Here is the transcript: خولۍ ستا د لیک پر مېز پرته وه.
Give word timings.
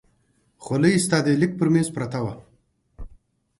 خولۍ 0.63 0.95
ستا 1.05 1.17
د 1.25 1.27
لیک 1.39 1.51
پر 1.59 1.67
مېز 1.73 1.87
پرته 1.95 2.19
وه. 2.23 2.33